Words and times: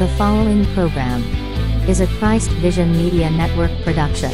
The 0.00 0.08
following 0.16 0.64
program 0.72 1.22
is 1.86 2.00
a 2.00 2.06
Christ 2.06 2.48
Vision 2.52 2.92
Media 2.92 3.28
Network 3.28 3.70
production. 3.84 4.30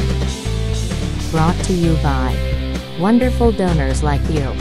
Brought 1.32 1.56
to 1.64 1.72
you 1.72 1.96
by 2.04 2.32
wonderful 3.00 3.50
donors 3.50 4.00
like 4.00 4.20
you. 4.30 4.54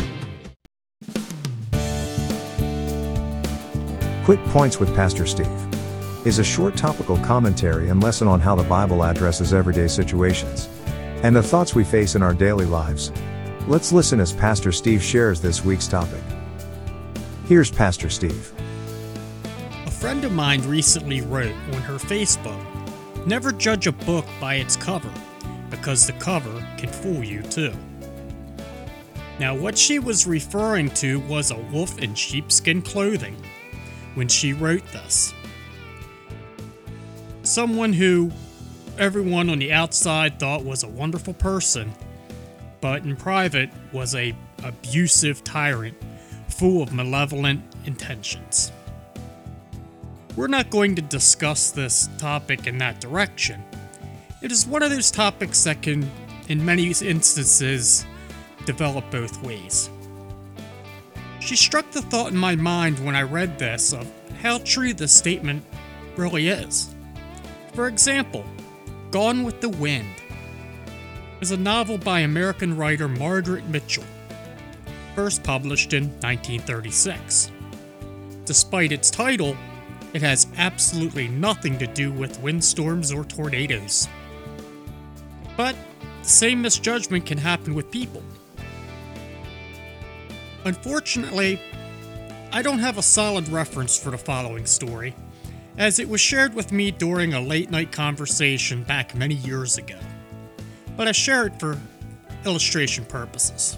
Quick 4.24 4.44
Points 4.46 4.80
with 4.80 4.96
Pastor 4.96 5.28
Steve 5.28 5.46
is 6.26 6.40
a 6.40 6.44
short 6.44 6.76
topical 6.76 7.20
commentary 7.20 7.90
and 7.90 8.02
lesson 8.02 8.28
on 8.28 8.40
how 8.40 8.56
the 8.56 8.64
Bible 8.64 9.04
addresses 9.04 9.54
everyday 9.54 9.88
situations 9.88 10.68
and 11.22 11.36
the 11.36 11.44
thoughts 11.44 11.76
we 11.76 11.84
face 11.84 12.16
in 12.16 12.24
our 12.24 12.34
daily 12.34 12.66
lives. 12.66 13.12
Let's 13.68 13.92
listen 13.92 14.20
as 14.20 14.34
Pastor 14.34 14.72
Steve 14.72 15.04
shares 15.04 15.40
this 15.40 15.64
week's 15.64 15.88
topic. 15.88 16.24
Here's 17.46 17.70
Pastor 17.70 18.10
Steve. 18.10 18.52
A 20.06 20.08
friend 20.08 20.24
of 20.24 20.34
mine 20.34 20.62
recently 20.70 21.22
wrote 21.22 21.56
on 21.74 21.82
her 21.82 21.96
Facebook 21.96 22.64
Never 23.26 23.52
judge 23.52 23.88
a 23.88 23.92
book 23.92 24.28
by 24.40 24.54
its 24.54 24.76
cover, 24.76 25.10
because 25.72 26.06
the 26.06 26.14
cover 26.14 26.64
can 26.78 26.90
fool 26.92 27.24
you 27.24 27.42
too. 27.42 27.74
Now, 29.40 29.56
what 29.56 29.76
she 29.76 29.98
was 29.98 30.28
referring 30.28 30.92
to 30.92 31.22
was 31.22 31.50
a 31.50 31.58
wolf 31.58 31.98
in 31.98 32.14
sheepskin 32.14 32.84
clothing 32.84 33.36
when 34.14 34.28
she 34.28 34.54
wrote 34.54 34.86
this. 34.94 35.34
Someone 37.42 37.92
who 37.92 38.32
everyone 39.00 39.50
on 39.50 39.58
the 39.58 39.74
outside 39.74 40.40
thought 40.40 40.64
was 40.64 40.84
a 40.84 40.88
wonderful 40.88 41.34
person, 41.34 41.92
but 42.80 43.02
in 43.02 43.16
private 43.16 43.72
was 43.92 44.14
a 44.14 44.36
abusive 44.64 45.44
tyrant 45.44 45.98
full 46.48 46.84
of 46.84 46.94
malevolent 46.94 47.64
intentions. 47.86 48.72
We're 50.36 50.48
not 50.48 50.70
going 50.70 50.96
to 50.96 51.02
discuss 51.02 51.72
this 51.72 52.10
topic 52.18 52.68
in 52.68 52.78
that 52.80 53.00
direction. 53.00 53.64
It 54.42 54.52
is 54.52 54.68
one 54.68 54.84
of 54.84 54.92
those 54.92 55.10
topics 55.10 55.64
that 55.64 55.82
can, 55.82 56.12
in 56.50 56.64
many 56.64 56.88
instances, 56.88 58.06
develop 58.66 59.10
both 59.12 59.42
ways. 59.44 59.90
She 61.40 61.56
struck 61.56 61.90
the 61.92 62.02
thought 62.02 62.32
in 62.32 62.38
my 62.38 62.56
mind 62.56 63.00
when 63.06 63.16
I 63.16 63.22
read 63.22 63.58
this 63.58 63.94
of 63.94 64.12
how 64.42 64.58
true 64.58 64.94
this 64.94 65.14
statement 65.14 65.64
really 66.18 66.50
is. 66.50 66.94
For 67.74 67.88
example, 67.88 68.44
Gone 69.12 69.44
with 69.44 69.62
the 69.62 69.70
Wind 69.70 70.16
is 71.40 71.52
a 71.52 71.58
novel 71.58 71.98
by 71.98 72.20
American 72.20 72.76
writer 72.76 73.08
Margaret 73.08 73.66
Mitchell, 73.70 74.04
first 75.16 75.44
published 75.44 75.94
in 75.94 76.06
1936. 76.20 77.52
Despite 78.44 78.92
its 78.92 79.10
title, 79.10 79.56
it 80.16 80.22
has 80.22 80.48
absolutely 80.56 81.28
nothing 81.28 81.78
to 81.78 81.86
do 81.86 82.10
with 82.10 82.40
windstorms 82.40 83.12
or 83.12 83.26
tornadoes. 83.26 84.08
But 85.58 85.76
the 86.24 86.30
same 86.30 86.62
misjudgment 86.62 87.26
can 87.26 87.38
happen 87.38 87.76
with 87.76 87.92
people. 87.92 88.24
Unfortunately, 90.64 91.60
I 92.54 92.62
don't 92.62 92.80
have 92.80 92.98
a 92.98 93.02
solid 93.02 93.50
reference 93.50 94.00
for 94.00 94.10
the 94.10 94.18
following 94.18 94.66
story, 94.66 95.14
as 95.78 96.00
it 96.00 96.08
was 96.08 96.22
shared 96.22 96.54
with 96.54 96.72
me 96.72 96.92
during 96.92 97.34
a 97.34 97.42
late 97.42 97.70
night 97.70 97.92
conversation 97.92 98.84
back 98.84 99.16
many 99.16 99.36
years 99.36 99.78
ago. 99.78 100.00
But 100.96 101.10
I 101.10 101.12
share 101.12 101.48
it 101.48 101.60
for 101.60 101.78
illustration 102.46 103.04
purposes. 103.04 103.78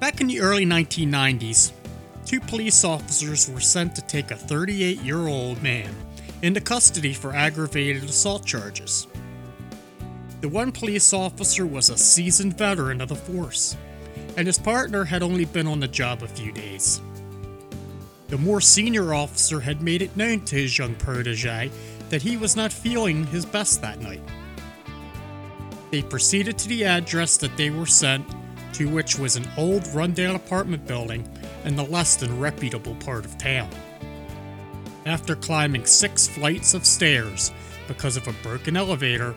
Back 0.00 0.20
in 0.20 0.26
the 0.26 0.40
early 0.40 0.66
1990s, 0.66 1.70
two 2.24 2.40
police 2.40 2.84
officers 2.84 3.50
were 3.50 3.60
sent 3.60 3.94
to 3.96 4.02
take 4.02 4.30
a 4.30 4.36
38 4.36 5.00
year 5.02 5.26
old 5.26 5.62
man 5.62 5.94
into 6.42 6.60
custody 6.60 7.12
for 7.12 7.34
aggravated 7.34 8.04
assault 8.04 8.44
charges. 8.44 9.06
The 10.40 10.48
one 10.48 10.72
police 10.72 11.12
officer 11.12 11.66
was 11.66 11.90
a 11.90 11.98
seasoned 11.98 12.56
veteran 12.56 13.00
of 13.00 13.08
the 13.08 13.14
force, 13.14 13.76
and 14.36 14.46
his 14.46 14.58
partner 14.58 15.04
had 15.04 15.22
only 15.22 15.44
been 15.44 15.66
on 15.66 15.80
the 15.80 15.88
job 15.88 16.22
a 16.22 16.28
few 16.28 16.50
days. 16.50 17.00
The 18.28 18.38
more 18.38 18.60
senior 18.60 19.12
officer 19.12 19.60
had 19.60 19.82
made 19.82 20.02
it 20.02 20.16
known 20.16 20.44
to 20.46 20.56
his 20.56 20.78
young 20.78 20.94
protege 20.94 21.70
that 22.08 22.22
he 22.22 22.36
was 22.36 22.56
not 22.56 22.72
feeling 22.72 23.26
his 23.26 23.44
best 23.44 23.82
that 23.82 24.00
night. 24.00 24.22
They 25.90 26.02
proceeded 26.02 26.56
to 26.58 26.68
the 26.68 26.84
address 26.84 27.36
that 27.38 27.56
they 27.56 27.70
were 27.70 27.86
sent 27.86 28.24
to, 28.74 28.88
which 28.88 29.18
was 29.18 29.36
an 29.36 29.48
old 29.58 29.86
rundown 29.88 30.36
apartment 30.36 30.86
building 30.86 31.28
in 31.64 31.76
the 31.76 31.84
less 31.84 32.16
than 32.16 32.40
reputable 32.40 32.94
part 32.96 33.24
of 33.24 33.38
town. 33.38 33.70
After 35.06 35.34
climbing 35.34 35.86
six 35.86 36.28
flights 36.28 36.74
of 36.74 36.84
stairs 36.84 37.52
because 37.88 38.16
of 38.16 38.28
a 38.28 38.32
broken 38.42 38.76
elevator, 38.76 39.34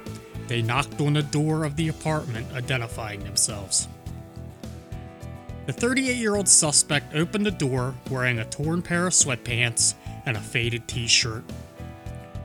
they 0.47 0.61
knocked 0.61 0.99
on 0.99 1.13
the 1.13 1.23
door 1.23 1.63
of 1.63 1.75
the 1.75 1.87
apartment, 1.87 2.51
identifying 2.53 3.23
themselves. 3.23 3.87
The 5.65 5.73
38 5.73 6.17
year 6.17 6.35
old 6.35 6.49
suspect 6.49 7.15
opened 7.15 7.45
the 7.45 7.51
door 7.51 7.95
wearing 8.09 8.39
a 8.39 8.45
torn 8.45 8.81
pair 8.81 9.07
of 9.07 9.13
sweatpants 9.13 9.95
and 10.25 10.35
a 10.35 10.41
faded 10.41 10.87
t 10.87 11.07
shirt. 11.07 11.43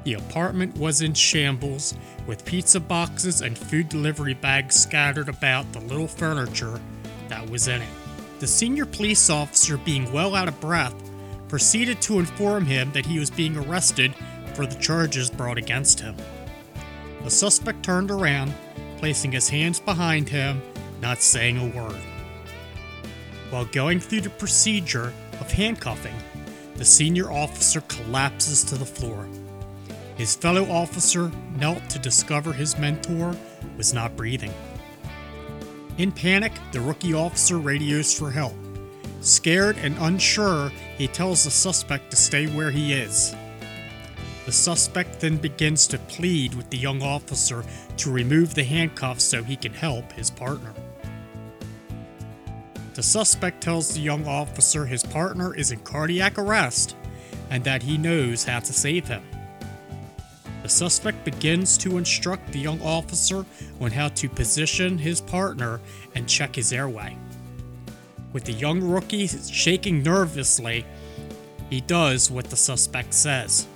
The 0.04 0.14
apartment 0.14 0.76
was 0.76 1.02
in 1.02 1.14
shambles, 1.14 1.94
with 2.26 2.44
pizza 2.44 2.78
boxes 2.78 3.42
and 3.42 3.58
food 3.58 3.88
delivery 3.88 4.34
bags 4.34 4.76
scattered 4.76 5.28
about 5.28 5.70
the 5.72 5.80
little 5.80 6.06
furniture 6.06 6.80
that 7.28 7.50
was 7.50 7.66
in 7.66 7.82
it. 7.82 7.97
The 8.38 8.46
senior 8.46 8.86
police 8.86 9.30
officer, 9.30 9.76
being 9.78 10.12
well 10.12 10.36
out 10.36 10.46
of 10.46 10.60
breath, 10.60 10.94
proceeded 11.48 12.00
to 12.02 12.20
inform 12.20 12.66
him 12.66 12.92
that 12.92 13.06
he 13.06 13.18
was 13.18 13.30
being 13.30 13.56
arrested 13.56 14.14
for 14.54 14.64
the 14.64 14.76
charges 14.76 15.28
brought 15.28 15.58
against 15.58 15.98
him. 15.98 16.14
The 17.24 17.30
suspect 17.30 17.82
turned 17.82 18.12
around, 18.12 18.54
placing 18.98 19.32
his 19.32 19.48
hands 19.48 19.80
behind 19.80 20.28
him, 20.28 20.62
not 21.00 21.20
saying 21.20 21.58
a 21.58 21.76
word. 21.76 22.00
While 23.50 23.64
going 23.64 23.98
through 23.98 24.20
the 24.20 24.30
procedure 24.30 25.12
of 25.40 25.50
handcuffing, 25.50 26.14
the 26.76 26.84
senior 26.84 27.32
officer 27.32 27.80
collapses 27.82 28.62
to 28.64 28.76
the 28.76 28.86
floor. 28.86 29.26
His 30.16 30.36
fellow 30.36 30.70
officer 30.70 31.32
knelt 31.56 31.88
to 31.90 31.98
discover 31.98 32.52
his 32.52 32.78
mentor 32.78 33.34
was 33.76 33.92
not 33.92 34.16
breathing. 34.16 34.52
In 35.98 36.12
panic, 36.12 36.52
the 36.70 36.80
rookie 36.80 37.12
officer 37.12 37.58
radios 37.58 38.16
for 38.16 38.30
help. 38.30 38.54
Scared 39.20 39.76
and 39.78 39.96
unsure, 39.98 40.70
he 40.96 41.08
tells 41.08 41.42
the 41.42 41.50
suspect 41.50 42.12
to 42.12 42.16
stay 42.16 42.46
where 42.46 42.70
he 42.70 42.92
is. 42.92 43.34
The 44.46 44.52
suspect 44.52 45.18
then 45.18 45.38
begins 45.38 45.88
to 45.88 45.98
plead 45.98 46.54
with 46.54 46.70
the 46.70 46.78
young 46.78 47.02
officer 47.02 47.64
to 47.96 48.12
remove 48.12 48.54
the 48.54 48.62
handcuffs 48.62 49.24
so 49.24 49.42
he 49.42 49.56
can 49.56 49.74
help 49.74 50.12
his 50.12 50.30
partner. 50.30 50.72
The 52.94 53.02
suspect 53.02 53.60
tells 53.60 53.92
the 53.92 54.00
young 54.00 54.24
officer 54.26 54.86
his 54.86 55.02
partner 55.02 55.52
is 55.52 55.72
in 55.72 55.80
cardiac 55.80 56.38
arrest 56.38 56.94
and 57.50 57.64
that 57.64 57.82
he 57.82 57.98
knows 57.98 58.44
how 58.44 58.60
to 58.60 58.72
save 58.72 59.08
him. 59.08 59.24
The 60.68 60.74
suspect 60.74 61.24
begins 61.24 61.78
to 61.78 61.96
instruct 61.96 62.52
the 62.52 62.58
young 62.58 62.78
officer 62.82 63.46
on 63.80 63.90
how 63.90 64.08
to 64.08 64.28
position 64.28 64.98
his 64.98 65.18
partner 65.18 65.80
and 66.14 66.28
check 66.28 66.54
his 66.54 66.74
airway. 66.74 67.16
With 68.34 68.44
the 68.44 68.52
young 68.52 68.82
rookie 68.82 69.28
shaking 69.28 70.02
nervously, 70.02 70.84
he 71.70 71.80
does 71.80 72.30
what 72.30 72.50
the 72.50 72.56
suspect 72.56 73.14
says. 73.14 73.66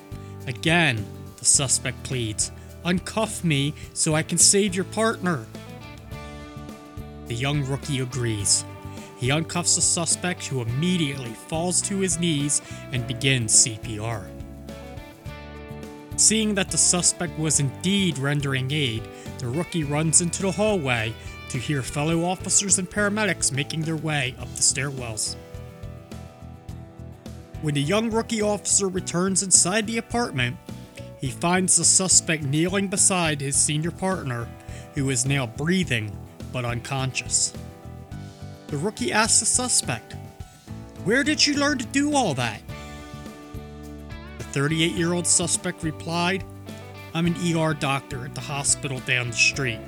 Again, 0.47 1.03
the 1.39 1.47
suspect 1.47 2.03
pleads, 2.03 2.53
Uncuff 2.85 3.43
me 3.43 3.73
so 3.95 4.15
I 4.15 4.23
can 4.23 4.37
save 4.37 4.75
your 4.75 4.85
partner. 4.85 5.47
The 7.27 7.35
young 7.35 7.65
rookie 7.65 8.01
agrees. 8.01 8.67
He 9.17 9.31
uncuffs 9.31 9.77
the 9.77 9.81
suspect, 9.81 10.47
who 10.47 10.61
immediately 10.61 11.33
falls 11.49 11.81
to 11.89 12.01
his 12.01 12.21
knees 12.21 12.61
and 12.93 13.07
begins 13.07 13.67
CPR. 13.67 14.42
Seeing 16.23 16.55
that 16.55 16.71
the 16.71 16.79
suspect 16.79 17.37
was 17.37 17.59
indeed 17.59 18.17
rendering 18.17 18.71
aid, 18.71 19.03
the 19.39 19.49
rookie 19.49 19.83
runs 19.83 20.21
into 20.21 20.43
the 20.43 20.53
hallway 20.53 21.13
to 21.49 21.59
hear 21.59 21.83
fellow 21.83 22.23
officers 22.23 22.79
and 22.79 22.89
paramedics 22.89 23.51
making 23.51 23.81
their 23.81 23.97
way 23.97 24.37
up 24.39 24.47
the 24.55 24.63
stairwells. 24.63 25.35
When 27.61 27.75
the 27.75 27.83
young 27.83 28.09
rookie 28.09 28.41
officer 28.41 28.87
returns 28.87 29.43
inside 29.43 29.89
the 29.89 29.99
apartment, 29.99 30.59
he 31.21 31.29
finds 31.29 31.75
the 31.75 31.85
suspect 31.85 32.45
kneeling 32.45 32.87
beside 32.87 33.41
his 33.41 33.57
senior 33.57 33.91
partner, 33.91 34.47
who 34.95 35.11
is 35.11 35.27
now 35.27 35.49
breathing 35.49 36.17
but 36.53 36.65
unconscious. 36.65 37.53
The 38.69 38.77
rookie 38.77 39.13
asks 39.13 39.41
the 39.41 39.47
suspect, 39.47 40.15
Where 41.03 41.25
did 41.25 41.45
you 41.45 41.55
learn 41.55 41.79
to 41.79 41.87
do 41.87 42.15
all 42.15 42.33
that? 42.35 42.63
The 44.52 44.60
38 44.60 44.93
year 44.93 45.14
old 45.14 45.26
suspect 45.26 45.82
replied, 45.82 46.44
I'm 47.14 47.26
an 47.26 47.56
ER 47.56 47.72
doctor 47.72 48.26
at 48.26 48.34
the 48.34 48.43
hospital 48.43 48.99
down 49.00 49.31
the 49.31 49.37
street. 49.37 49.81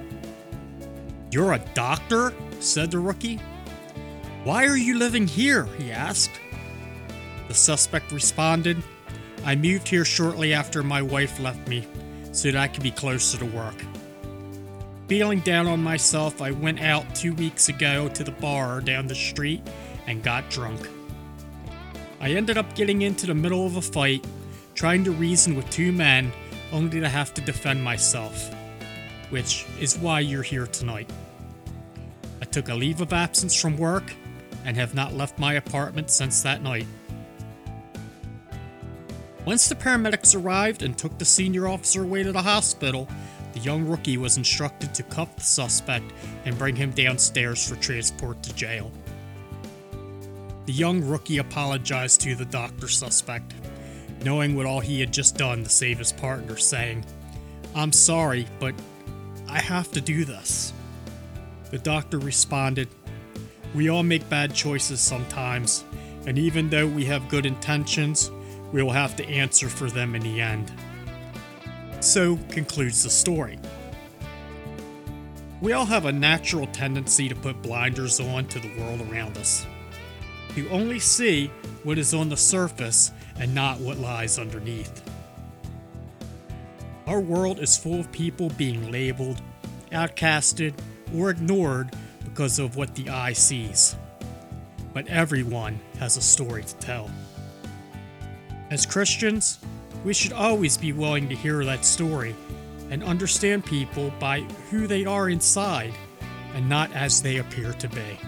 You're 1.30 1.52
a 1.52 1.58
doctor? 1.74 2.32
said 2.60 2.90
the 2.90 2.98
rookie. 2.98 3.40
Why 4.42 4.66
are 4.66 4.76
you 4.76 4.98
living 4.98 5.26
here? 5.26 5.66
he 5.76 5.92
asked. 5.92 6.40
The 7.48 7.52
suspect 7.52 8.10
responded, 8.10 8.82
I 9.44 9.54
moved 9.54 9.86
here 9.86 10.04
shortly 10.04 10.54
after 10.54 10.82
my 10.82 11.02
wife 11.02 11.38
left 11.40 11.68
me 11.68 11.86
so 12.32 12.50
that 12.50 12.58
I 12.58 12.68
could 12.68 12.82
be 12.82 12.90
closer 12.90 13.36
to 13.38 13.44
work. 13.44 13.76
Feeling 15.08 15.40
down 15.40 15.66
on 15.66 15.82
myself, 15.82 16.40
I 16.40 16.52
went 16.52 16.80
out 16.80 17.14
two 17.14 17.34
weeks 17.34 17.68
ago 17.68 18.08
to 18.08 18.24
the 18.24 18.32
bar 18.32 18.80
down 18.80 19.08
the 19.08 19.14
street 19.14 19.60
and 20.06 20.22
got 20.22 20.48
drunk. 20.48 20.88
I 22.18 22.30
ended 22.30 22.56
up 22.56 22.74
getting 22.74 23.02
into 23.02 23.26
the 23.26 23.34
middle 23.34 23.66
of 23.66 23.76
a 23.76 23.82
fight, 23.82 24.26
trying 24.74 25.04
to 25.04 25.12
reason 25.12 25.54
with 25.54 25.68
two 25.70 25.92
men, 25.92 26.32
only 26.72 27.00
to 27.00 27.08
have 27.08 27.32
to 27.34 27.40
defend 27.40 27.82
myself. 27.82 28.54
Which 29.30 29.66
is 29.80 29.98
why 29.98 30.20
you're 30.20 30.42
here 30.42 30.66
tonight. 30.66 31.10
I 32.42 32.44
took 32.44 32.68
a 32.68 32.74
leave 32.74 33.00
of 33.00 33.12
absence 33.12 33.54
from 33.54 33.76
work 33.76 34.12
and 34.64 34.76
have 34.76 34.94
not 34.94 35.14
left 35.14 35.38
my 35.38 35.54
apartment 35.54 36.10
since 36.10 36.42
that 36.42 36.62
night. 36.62 36.86
Once 39.44 39.68
the 39.68 39.74
paramedics 39.74 40.34
arrived 40.34 40.82
and 40.82 40.96
took 40.96 41.18
the 41.18 41.24
senior 41.24 41.68
officer 41.68 42.02
away 42.02 42.22
to 42.22 42.32
the 42.32 42.42
hospital, 42.42 43.08
the 43.52 43.60
young 43.60 43.86
rookie 43.86 44.16
was 44.16 44.36
instructed 44.36 44.94
to 44.94 45.02
cuff 45.04 45.36
the 45.36 45.42
suspect 45.42 46.12
and 46.44 46.58
bring 46.58 46.74
him 46.74 46.90
downstairs 46.90 47.68
for 47.68 47.76
transport 47.76 48.42
to 48.42 48.54
jail. 48.54 48.90
The 50.66 50.72
young 50.72 51.04
rookie 51.04 51.38
apologized 51.38 52.22
to 52.22 52.34
the 52.34 52.46
doctor 52.46 52.88
suspect, 52.88 53.52
knowing 54.24 54.56
what 54.56 54.66
all 54.66 54.80
he 54.80 55.00
had 55.00 55.12
just 55.12 55.36
done 55.36 55.62
to 55.62 55.70
save 55.70 55.98
his 55.98 56.12
partner, 56.12 56.56
saying, 56.56 57.04
I'm 57.74 57.92
sorry, 57.92 58.46
but 58.58 58.74
I 59.48 59.60
have 59.60 59.90
to 59.92 60.00
do 60.00 60.24
this. 60.24 60.72
The 61.70 61.78
doctor 61.78 62.18
responded, 62.18 62.88
We 63.74 63.90
all 63.90 64.02
make 64.02 64.28
bad 64.28 64.54
choices 64.54 65.00
sometimes, 65.00 65.84
and 66.26 66.38
even 66.38 66.70
though 66.70 66.86
we 66.86 67.04
have 67.04 67.28
good 67.28 67.46
intentions, 67.46 68.30
we 68.72 68.82
will 68.82 68.92
have 68.92 69.14
to 69.16 69.26
answer 69.26 69.68
for 69.68 69.90
them 69.90 70.14
in 70.14 70.22
the 70.22 70.40
end. 70.40 70.72
So 72.00 72.36
concludes 72.50 73.02
the 73.02 73.10
story. 73.10 73.58
We 75.60 75.72
all 75.72 75.86
have 75.86 76.04
a 76.04 76.12
natural 76.12 76.66
tendency 76.68 77.28
to 77.28 77.34
put 77.34 77.62
blinders 77.62 78.20
on 78.20 78.46
to 78.48 78.58
the 78.58 78.78
world 78.78 79.00
around 79.10 79.38
us. 79.38 79.66
You 80.54 80.68
only 80.68 80.98
see 80.98 81.50
what 81.82 81.98
is 81.98 82.14
on 82.14 82.28
the 82.28 82.36
surface 82.36 83.10
and 83.38 83.54
not 83.54 83.80
what 83.80 83.98
lies 83.98 84.38
underneath. 84.38 85.02
Our 87.06 87.20
world 87.20 87.60
is 87.60 87.76
full 87.76 88.00
of 88.00 88.10
people 88.12 88.48
being 88.50 88.90
labeled, 88.90 89.42
outcasted, 89.92 90.74
or 91.14 91.30
ignored 91.30 91.90
because 92.24 92.58
of 92.58 92.76
what 92.76 92.94
the 92.94 93.10
eye 93.10 93.34
sees. 93.34 93.96
But 94.92 95.06
everyone 95.08 95.80
has 95.98 96.16
a 96.16 96.22
story 96.22 96.64
to 96.64 96.76
tell. 96.76 97.10
As 98.70 98.86
Christians, 98.86 99.58
we 100.04 100.14
should 100.14 100.32
always 100.32 100.76
be 100.76 100.92
willing 100.92 101.28
to 101.28 101.34
hear 101.34 101.64
that 101.64 101.84
story 101.84 102.34
and 102.90 103.02
understand 103.02 103.64
people 103.64 104.12
by 104.18 104.40
who 104.70 104.86
they 104.86 105.04
are 105.04 105.28
inside 105.28 105.92
and 106.54 106.68
not 106.68 106.92
as 106.92 107.20
they 107.20 107.38
appear 107.38 107.72
to 107.74 107.88
be. 107.88 108.18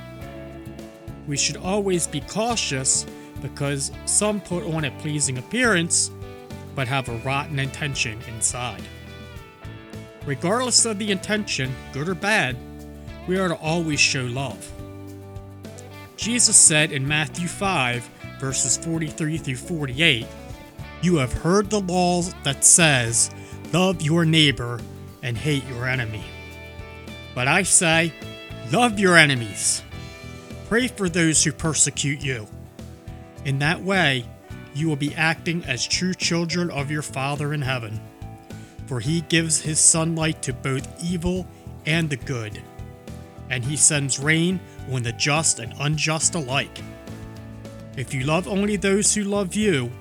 We 1.27 1.37
should 1.37 1.57
always 1.57 2.07
be 2.07 2.21
cautious 2.21 3.07
because 3.43 3.93
some 4.05 4.41
put 4.41 4.65
on 4.65 4.85
a 4.85 4.91
pleasing 4.93 5.39
appearance 5.39 6.11
but 6.75 6.89
have 6.89 7.09
a 7.09 7.17
rotten 7.19 7.59
intention 7.59 8.21
inside. 8.29 8.83
Regardless 10.27 10.85
of 10.85 10.99
the 10.99 11.11
intention, 11.11 11.75
good 11.93 12.09
or 12.09 12.15
bad, 12.15 12.57
we 13.27 13.39
are 13.39 13.49
to 13.49 13.55
always 13.57 13.99
show 14.01 14.23
love. 14.23 14.73
Jesus 16.17 16.57
said 16.57 16.93
in 16.93 17.07
Matthew 17.07 17.49
5, 17.49 18.09
verses 18.39 18.77
43 18.77 19.39
through 19.39 19.57
48, 19.57 20.27
You 21.03 21.17
have 21.17 21.33
heard 21.33 21.71
the 21.71 21.81
law 21.81 22.23
that 22.45 22.65
says, 22.65 23.31
Love 23.73 24.03
your 24.03 24.25
neighbor 24.25 24.81
and 25.23 25.37
hate 25.37 25.67
your 25.67 25.89
enemy. 25.89 26.25
But 27.35 27.49
I 27.49 27.63
say, 27.63 28.13
Love 28.73 28.99
your 28.99 29.17
enemies. 29.17 29.83
Pray 30.69 30.89
for 30.89 31.09
those 31.09 31.45
who 31.45 31.53
persecute 31.53 32.21
you. 32.21 32.49
In 33.47 33.61
that 33.61 33.81
way, 33.81 34.25
you 34.75 34.89
will 34.89 34.97
be 34.97 35.15
acting 35.15 35.65
as 35.67 35.87
true 35.87 36.15
children 36.15 36.69
of 36.69 36.91
your 36.91 37.01
Father 37.01 37.55
in 37.55 37.63
heaven. 37.63 38.01
For 38.87 38.99
he 38.99 39.21
gives 39.21 39.61
his 39.61 39.79
sunlight 39.79 40.43
to 40.43 40.53
both 40.53 41.03
evil 41.03 41.47
and 41.87 42.11
the 42.11 42.17
good, 42.17 42.61
and 43.49 43.65
he 43.65 43.77
sends 43.77 44.19
rain 44.19 44.59
on 44.91 45.05
the 45.05 45.13
just 45.13 45.61
and 45.61 45.73
unjust 45.79 46.35
alike. 46.35 46.83
If 47.97 48.13
you 48.13 48.25
love 48.25 48.49
only 48.49 48.75
those 48.75 49.15
who 49.15 49.23
love 49.23 49.55
you, 49.55 49.93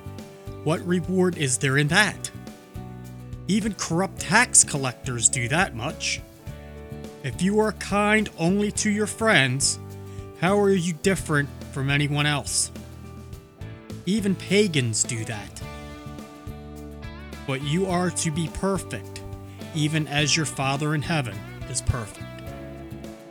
what 0.63 0.85
reward 0.85 1.37
is 1.37 1.59
there 1.59 1.77
in 1.77 1.89
that? 1.89 2.31
Even 3.47 3.75
corrupt 3.75 4.21
tax 4.21 4.63
collectors 4.63 5.29
do 5.29 5.47
that 5.49 5.75
much. 5.75 6.19
If 7.23 7.43
you 7.43 7.59
are 7.59 7.73
kind 7.73 8.27
only 8.39 8.71
to 8.71 8.89
your 8.89 9.07
friends, 9.07 9.77
how 10.41 10.59
are 10.59 10.71
you 10.71 10.93
different 10.93 11.47
from 11.71 11.91
anyone 11.91 12.25
else? 12.25 12.71
Even 14.05 14.35
pagans 14.35 15.03
do 15.03 15.25
that. 15.25 15.61
But 17.47 17.63
you 17.63 17.87
are 17.87 18.11
to 18.11 18.31
be 18.31 18.49
perfect, 18.53 19.21
even 19.73 20.07
as 20.07 20.35
your 20.35 20.45
Father 20.45 20.93
in 20.93 21.01
heaven 21.01 21.35
is 21.69 21.81
perfect. 21.81 22.23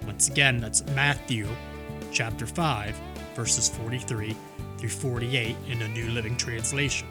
Once 0.05 0.29
again, 0.29 0.59
that's 0.59 0.85
Matthew 0.89 1.49
chapter 2.13 2.47
5, 2.47 2.97
verses 3.35 3.69
43 3.69 4.37
through 4.79 4.89
48 4.89 5.57
in 5.69 5.79
the 5.79 5.89
New 5.89 6.09
Living 6.11 6.37
Translation. 6.37 7.09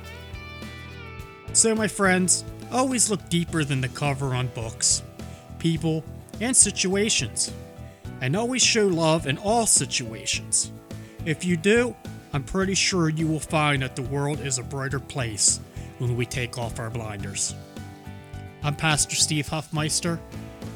So, 1.53 1.73
my 1.73 1.87
friends, 1.87 2.43
always 2.71 3.09
look 3.09 3.29
deeper 3.29 3.63
than 3.63 3.79
the 3.79 3.89
cover 3.89 4.33
on 4.33 4.47
books, 4.47 5.03
people, 5.59 6.03
and 6.41 6.55
situations. 6.55 7.51
And 8.21 8.35
always 8.35 8.61
show 8.61 8.87
love 8.87 9.27
in 9.27 9.37
all 9.37 9.65
situations. 9.65 10.71
If 11.25 11.45
you 11.45 11.57
do, 11.57 11.95
I'm 12.35 12.43
pretty 12.43 12.73
sure 12.73 13.09
you 13.09 13.27
will 13.27 13.39
find 13.39 13.83
that 13.83 13.95
the 13.95 14.01
world 14.01 14.39
is 14.39 14.57
a 14.57 14.63
brighter 14.63 14.99
place 14.99 15.59
when 15.99 16.17
we 16.17 16.25
take 16.25 16.57
off 16.57 16.79
our 16.79 16.89
blinders. 16.89 17.53
I'm 18.63 18.75
Pastor 18.75 19.15
Steve 19.15 19.47
Huffmeister, 19.47 20.19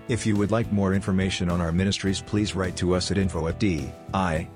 If 0.08 0.26
you 0.26 0.34
would 0.36 0.50
like 0.50 0.72
more 0.72 0.92
information 0.92 1.48
on 1.48 1.60
our 1.60 1.70
ministries, 1.70 2.20
please 2.20 2.56
write 2.56 2.74
to 2.76 2.96
us 2.96 3.12
at 3.12 3.18
info 3.18 3.46
at 3.46 3.60
dimom.org 3.60 4.48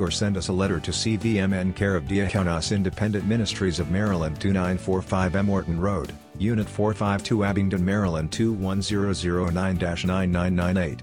or 0.00 0.10
send 0.10 0.36
us 0.36 0.48
a 0.48 0.52
letter 0.52 0.80
to 0.80 0.90
CVMN 0.90 1.74
care 1.74 1.96
of 1.96 2.04
Diakonos 2.04 2.74
Independent 2.74 3.26
Ministries 3.26 3.78
of 3.78 3.90
Maryland 3.90 4.38
2945 4.40 5.36
Emmorton 5.36 5.78
Road, 5.78 6.12
Unit 6.38 6.66
452 6.68 7.44
Abingdon, 7.44 7.84
Maryland 7.84 8.30
21009-9998. 8.30 11.00